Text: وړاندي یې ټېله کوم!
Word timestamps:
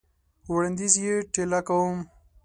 وړاندي 0.51 0.87
یې 1.03 1.15
ټېله 1.33 1.59
کوم! 1.67 1.97